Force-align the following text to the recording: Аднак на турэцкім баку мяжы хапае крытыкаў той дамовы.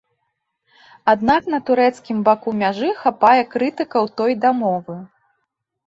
Аднак 1.13 1.41
на 1.55 1.59
турэцкім 1.67 2.17
баку 2.31 2.49
мяжы 2.65 2.89
хапае 3.05 3.41
крытыкаў 3.55 4.13
той 4.19 4.31
дамовы. 4.43 5.03